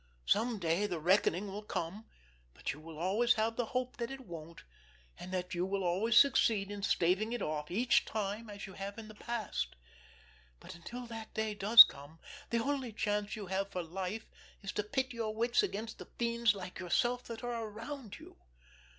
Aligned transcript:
Some 0.25 0.57
day 0.57 0.87
the 0.87 0.99
reckoning 0.99 1.51
will 1.51 1.61
come; 1.61 2.05
but 2.55 2.73
you 2.73 2.79
will 2.79 2.97
always 2.97 3.35
have 3.35 3.55
the 3.55 3.67
hope 3.67 3.97
that 3.97 4.09
it 4.09 4.21
won't, 4.21 4.63
and 5.15 5.31
that 5.31 5.53
you 5.53 5.63
will 5.63 5.83
always 5.83 6.17
succeed 6.17 6.71
in 6.71 6.81
staving 6.81 7.33
it 7.33 7.41
off 7.43 7.69
each 7.69 8.03
time 8.03 8.49
as 8.49 8.65
you 8.65 8.73
have 8.73 8.97
in 8.97 9.09
the 9.09 9.13
past. 9.13 9.75
But 10.59 10.73
until 10.73 11.05
that 11.05 11.35
day 11.35 11.53
does 11.53 11.83
come 11.83 12.17
the 12.49 12.63
only 12.63 12.91
chance 12.93 13.35
you 13.35 13.45
have 13.45 13.69
for 13.69 13.83
life 13.83 14.25
is 14.63 14.71
to 14.71 14.83
pit 14.83 15.13
your 15.13 15.35
wits 15.35 15.61
against 15.61 15.99
the 15.99 16.05
fiends 16.17 16.55
like 16.55 16.79
yourself 16.79 17.25
that 17.25 17.43
are 17.43 17.63
around 17.67 18.17
you. 18.17 18.37